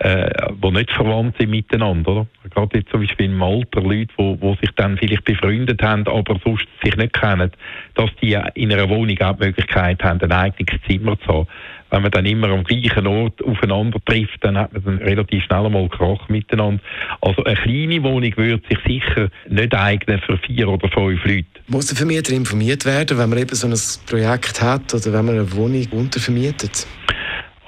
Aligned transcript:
äh, 0.00 0.28
die 0.62 0.70
nicht 0.72 0.90
verwandt 0.92 1.36
sind 1.38 1.48
miteinander, 1.48 2.10
oder? 2.10 2.26
Gerade 2.50 2.78
jetzt 2.78 2.90
zum 2.90 3.00
Beispiel 3.00 3.26
im 3.26 3.42
Alter 3.42 3.80
Leute, 3.80 4.12
die, 4.18 4.36
die 4.36 4.56
sich 4.60 4.70
dann 4.76 4.98
vielleicht 4.98 5.24
befreundet 5.24 5.82
haben, 5.82 6.06
aber 6.06 6.38
sonst 6.44 6.66
sich 6.84 6.94
nicht 6.94 7.14
kennen, 7.14 7.50
dass 7.94 8.10
die 8.20 8.38
in 8.52 8.70
einer 8.70 8.90
Wohnung 8.90 9.18
auch 9.22 9.38
die 9.38 9.46
Möglichkeit 9.46 10.04
haben, 10.04 10.20
ein 10.20 10.32
eigenes 10.32 10.82
Zimmer 10.86 11.18
zu 11.20 11.28
haben 11.28 11.46
wenn 11.90 12.02
man 12.02 12.10
dann 12.10 12.26
immer 12.26 12.48
am 12.50 12.64
gleichen 12.64 13.06
Ort 13.06 13.42
aufeinander 13.44 13.98
trifft, 14.04 14.38
dann 14.42 14.58
hat 14.58 14.72
man 14.72 14.84
dann 14.84 14.98
relativ 14.98 15.44
schnell 15.44 15.66
einmal 15.66 15.88
Krach 15.88 16.28
miteinander. 16.28 16.82
Also 17.20 17.44
eine 17.44 17.56
kleine 17.56 18.02
Wohnung 18.02 18.36
würde 18.36 18.62
sich 18.68 18.78
sicher 18.86 19.28
nicht 19.48 19.74
eignen 19.74 20.20
für 20.20 20.38
vier 20.38 20.68
oder 20.68 20.88
fünf 20.88 21.24
Leute. 21.24 21.46
Muss 21.68 21.86
der 21.86 21.96
Vermieter 21.96 22.34
informiert 22.34 22.84
werden, 22.84 23.18
wenn 23.18 23.30
man 23.30 23.38
eben 23.38 23.54
so 23.54 23.66
ein 23.66 23.74
Projekt 24.08 24.62
hat 24.62 24.94
oder 24.94 25.12
wenn 25.12 25.24
man 25.24 25.34
eine 25.36 25.52
Wohnung 25.52 25.86
untervermietet? 25.92 26.86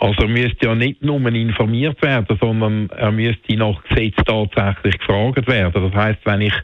Also 0.00 0.22
er 0.22 0.28
müsste 0.28 0.66
ja 0.66 0.75
nicht 0.75 1.03
nur 1.03 1.20
informiert 1.27 2.00
werden, 2.03 2.38
sondern 2.41 2.88
er 2.91 3.10
müsste 3.10 3.56
nach 3.56 3.82
Gesetz 3.84 4.14
tatsächlich 4.25 4.98
gefragt 4.98 5.47
werden. 5.48 5.72
Das 5.72 5.92
heißt, 5.92 6.20
wenn 6.25 6.41
ich 6.42 6.55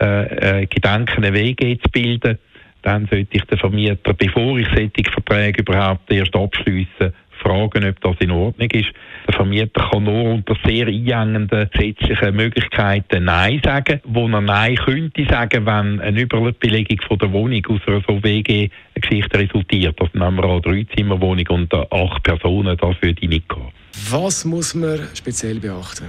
äh, 0.00 0.62
äh, 0.62 0.66
Gedanken, 0.66 1.24
eine 1.24 1.32
WG 1.32 1.78
zu 1.78 1.88
bilden, 1.90 2.38
dann 2.82 3.06
sollte 3.10 3.36
ich 3.36 3.44
den 3.44 3.58
Vermieter, 3.58 4.12
bevor 4.14 4.58
ich 4.58 4.66
solche 4.68 5.10
Verträge 5.10 5.62
überhaupt 5.62 6.12
erst 6.12 6.34
abschließe, 6.34 7.12
fragen, 7.42 7.84
ob 7.88 8.00
das 8.00 8.16
in 8.20 8.30
Ordnung 8.30 8.70
ist. 8.70 8.90
Der 9.26 9.34
Vermieter 9.34 9.88
kann 9.90 10.04
nur 10.04 10.34
unter 10.34 10.56
sehr 10.64 10.86
einengenden 10.86 11.68
gesetzlichen 11.72 12.36
Möglichkeiten 12.36 13.24
Nein 13.24 13.60
sagen, 13.64 14.00
wo 14.04 14.28
er 14.28 14.40
Nein 14.40 14.76
könnte 14.76 15.24
sagen, 15.28 15.66
wenn 15.66 16.00
eine 16.00 16.20
Überbelegung 16.20 17.00
von 17.06 17.18
der 17.18 17.32
Wohnung 17.32 17.64
aus 17.66 17.80
einer 17.86 18.02
so 18.06 18.22
WG-Geschichte 18.22 19.38
resultiert. 19.38 20.00
Das 20.00 20.12
nehmen 20.14 20.36
wir 20.36 20.44
eine 20.44 20.60
Dreizimmerwohnung 20.60 21.46
unter 21.48 21.86
acht 21.92 22.22
Personen, 22.22 22.76
das 22.76 22.96
würde 23.00 23.20
ich 23.20 23.28
nicht 23.28 23.48
gehen. 23.48 23.68
Was 24.10 24.44
muss 24.44 24.74
man 24.74 25.00
speziell 25.14 25.60
beachten? 25.60 26.06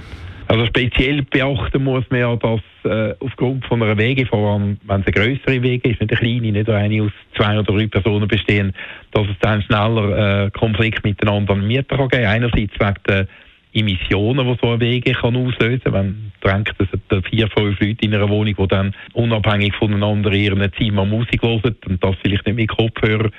Also 0.54 0.66
speziell 0.66 1.22
beachten 1.22 1.82
muss 1.82 2.04
man 2.10 2.20
ja, 2.20 2.36
dass 2.36 2.60
äh, 2.84 3.12
aufgrund 3.18 3.66
von 3.66 3.82
einer 3.82 3.98
Wege, 3.98 4.24
vor 4.24 4.52
allem 4.52 4.78
wenn 4.84 5.00
es 5.00 5.06
eine 5.08 5.12
größere 5.12 5.60
Wege 5.60 5.88
ist, 5.88 6.00
nicht 6.00 6.12
eine 6.12 6.20
kleine, 6.20 6.52
nicht 6.52 6.70
eine 6.70 7.02
aus 7.02 7.10
zwei 7.36 7.58
oder 7.58 7.72
drei 7.72 7.88
Personen 7.88 8.28
bestehen, 8.28 8.72
dass 9.10 9.26
es 9.26 9.36
dann 9.40 9.62
schneller 9.62 10.44
äh, 10.44 10.50
Konflikt 10.52 11.02
miteinander 11.02 11.54
an 11.54 11.66
Mieter 11.66 11.96
kann 11.96 12.08
geben. 12.08 12.26
Einerseits 12.26 12.72
wegen 12.78 12.94
der 13.08 13.26
Emissionen, 13.72 14.46
die 14.46 14.56
so 14.62 14.68
eine 14.70 14.80
Wege 14.80 15.12
kann 15.14 15.34
auslösen 15.34 15.92
kann. 15.92 16.24
Wenn 16.40 16.64
es 16.78 17.24
vier, 17.30 17.48
fünf 17.48 17.80
Leute 17.80 18.04
in 18.04 18.14
einer 18.14 18.28
Wohnung, 18.28 18.54
die 18.56 18.68
dann 18.68 18.94
unabhängig 19.12 19.74
voneinander 19.74 20.30
ihren 20.32 20.72
Zimmer 20.74 21.04
Musik 21.04 21.42
hören 21.42 21.74
und 21.88 22.04
das 22.04 22.14
vielleicht 22.22 22.46
nicht 22.46 22.54
mit 22.54 22.68
Kopfhörer. 22.68 23.30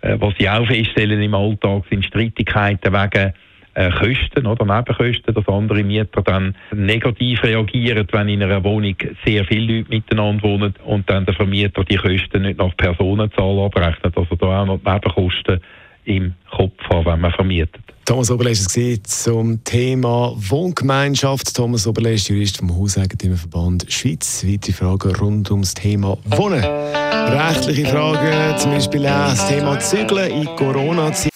Äh, 0.00 0.16
was 0.18 0.34
sie 0.36 0.50
auch 0.50 0.66
feststellen 0.66 1.22
im 1.22 1.34
Alltag 1.34 1.84
sind 1.90 2.04
Streitigkeiten 2.04 2.92
wegen 2.92 3.34
äh, 3.76 3.90
Kosten 3.90 4.46
oder 4.46 4.64
Nebenkosten, 4.64 5.34
dass 5.34 5.48
andere 5.48 5.84
Mieter 5.84 6.22
dann 6.22 6.56
negativ 6.74 7.42
reagieren, 7.42 8.06
wenn 8.10 8.28
in 8.28 8.42
einer 8.42 8.64
Wohnung 8.64 8.96
sehr 9.24 9.44
viele 9.44 9.78
Leute 9.78 9.90
miteinander 9.90 10.42
wohnen 10.42 10.74
und 10.84 11.08
dann 11.10 11.26
der 11.26 11.34
Vermieter 11.34 11.84
die 11.84 11.96
Kosten 11.96 12.42
nicht 12.42 12.58
nach 12.58 12.74
Personenzahl 12.76 13.58
abrechnet. 13.60 14.16
Also 14.16 14.34
da 14.36 14.62
auch 14.62 14.66
noch 14.66 14.78
die 14.78 14.90
Nebenkosten 14.90 15.60
im 16.06 16.34
Kopf 16.50 16.82
haben, 16.88 17.06
wenn 17.06 17.20
man 17.20 17.32
vermietet. 17.32 17.82
Thomas 18.06 18.30
Oberle 18.30 18.50
ist 18.50 18.76
es 18.78 19.02
zum 19.24 19.62
Thema 19.64 20.32
Wohngemeinschaft. 20.36 21.54
Thomas 21.54 21.86
Oberle 21.88 22.12
ist 22.12 22.28
Jurist 22.28 22.58
vom 22.58 22.74
Hauseigentümerverband 22.74 23.86
Schweiz. 23.88 24.44
Weitere 24.46 24.72
Fragen 24.72 25.16
rund 25.16 25.50
ums 25.50 25.74
Thema 25.74 26.16
Wohnen. 26.24 26.62
Rechtliche 26.62 27.86
Fragen, 27.86 28.58
zum 28.58 28.70
Beispiel 28.70 29.02
das 29.02 29.48
Thema 29.48 29.78
Zügeln 29.80 30.30
in 30.30 30.46
Corona-Zeit. 30.46 31.35